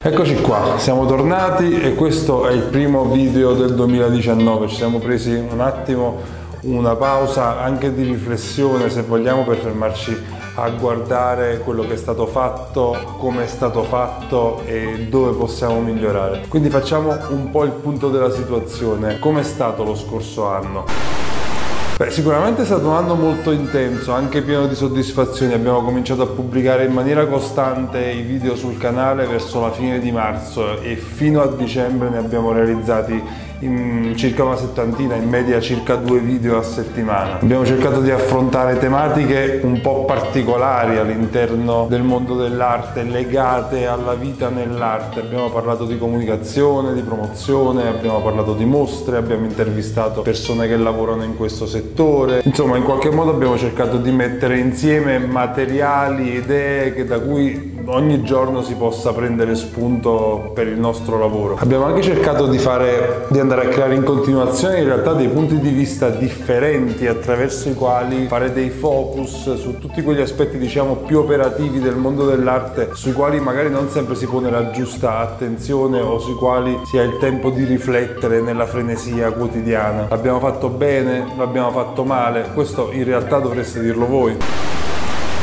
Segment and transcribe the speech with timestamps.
[0.00, 4.68] Eccoci qua, siamo tornati e questo è il primo video del 2019.
[4.68, 6.20] Ci siamo presi un attimo
[6.62, 10.16] una pausa anche di riflessione, se vogliamo, per fermarci
[10.54, 16.44] a guardare quello che è stato fatto, come è stato fatto e dove possiamo migliorare.
[16.46, 19.18] Quindi facciamo un po' il punto della situazione.
[19.18, 21.17] Come è stato lo scorso anno?
[21.98, 25.52] Beh, sicuramente è stato un anno molto intenso, anche pieno di soddisfazioni.
[25.52, 30.12] Abbiamo cominciato a pubblicare in maniera costante i video sul canale verso la fine di
[30.12, 33.46] marzo e fino a dicembre ne abbiamo realizzati
[34.14, 37.40] circa una settantina, in media circa due video a settimana.
[37.40, 44.48] Abbiamo cercato di affrontare tematiche un po' particolari all'interno del mondo dell'arte, legate alla vita
[44.50, 45.18] nell'arte.
[45.18, 51.24] Abbiamo parlato di comunicazione, di promozione, abbiamo parlato di mostre, abbiamo intervistato persone che lavorano
[51.24, 51.86] in questo settore.
[52.44, 58.22] Insomma, in qualche modo abbiamo cercato di mettere insieme materiali, idee che da cui ogni
[58.22, 61.56] giorno si possa prendere spunto per il nostro lavoro.
[61.58, 65.58] Abbiamo anche cercato di, fare, di andare a creare in continuazione in realtà dei punti
[65.58, 71.18] di vista differenti attraverso i quali fare dei focus su tutti quegli aspetti diciamo più
[71.18, 76.18] operativi del mondo dell'arte sui quali magari non sempre si pone la giusta attenzione o
[76.18, 80.06] sui quali si ha il tempo di riflettere nella frenesia quotidiana.
[80.08, 84.36] L'abbiamo fatto bene, l'abbiamo fatto male, questo in realtà dovreste dirlo voi.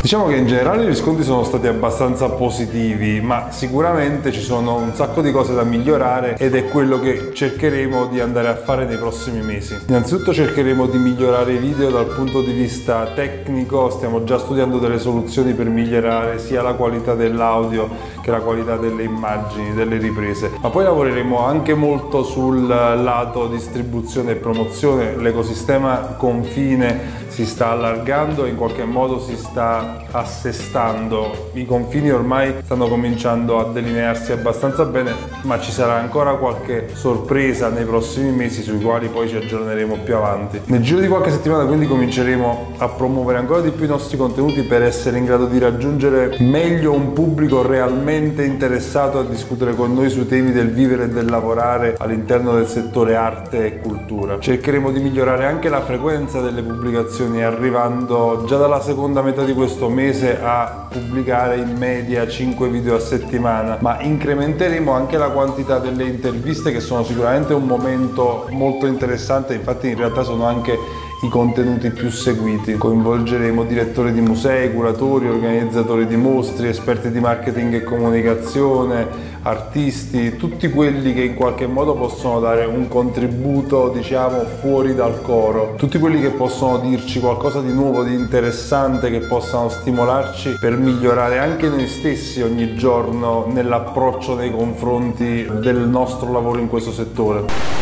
[0.00, 4.94] Diciamo che in generale i riscontri sono stati abbastanza positivi, ma sicuramente ci sono un
[4.94, 8.96] sacco di cose da migliorare ed è quello che cercheremo di andare a fare nei
[8.96, 9.78] prossimi mesi.
[9.88, 14.98] Innanzitutto cercheremo di migliorare i video dal punto di vista tecnico, stiamo già studiando delle
[14.98, 17.86] soluzioni per migliorare sia la qualità dell'audio
[18.20, 24.32] che la qualità delle immagini, delle riprese, ma poi lavoreremo anche molto sul lato distribuzione
[24.32, 31.50] e promozione, l'ecosistema confine si sta allargando in qualche modo si sta assestando.
[31.52, 35.12] I confini ormai stanno cominciando a delinearsi abbastanza bene,
[35.42, 40.16] ma ci sarà ancora qualche sorpresa nei prossimi mesi sui quali poi ci aggiorneremo più
[40.16, 40.60] avanti.
[40.66, 44.62] Nel giro di qualche settimana quindi cominceremo a promuovere ancora di più i nostri contenuti
[44.62, 50.10] per essere in grado di raggiungere meglio un pubblico realmente interessato a discutere con noi
[50.10, 54.38] sui temi del vivere e del lavorare all'interno del settore arte e cultura.
[54.38, 59.88] Cercheremo di migliorare anche la frequenza delle pubblicazioni arrivando già dalla seconda metà di questo
[59.88, 66.04] mese a pubblicare in media 5 video a settimana, ma incrementeremo anche la quantità delle
[66.04, 71.90] interviste che sono sicuramente un momento molto interessante, infatti in realtà sono anche i contenuti
[71.90, 72.74] più seguiti.
[72.74, 79.06] Coinvolgeremo direttori di musei, curatori, organizzatori di mostri, esperti di marketing e comunicazione,
[79.42, 85.74] artisti, tutti quelli che in qualche modo possono dare un contributo, diciamo, fuori dal coro.
[85.76, 91.38] Tutti quelli che possono dirci qualcosa di nuovo, di interessante, che possano stimolarci per migliorare
[91.38, 97.79] anche noi stessi ogni giorno nell'approccio nei confronti del nostro lavoro in questo settore.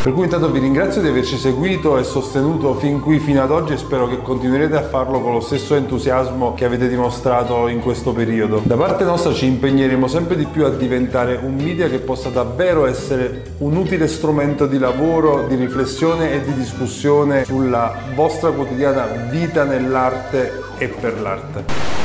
[0.00, 3.72] Per cui intanto vi ringrazio di averci seguito e sostenuto fin qui fino ad oggi
[3.72, 8.12] e spero che continuerete a farlo con lo stesso entusiasmo che avete dimostrato in questo
[8.12, 8.62] periodo.
[8.64, 12.86] Da parte nostra ci impegneremo sempre di più a diventare un media che possa davvero
[12.86, 19.64] essere un utile strumento di lavoro, di riflessione e di discussione sulla vostra quotidiana vita
[19.64, 21.97] nell'arte e per l'arte.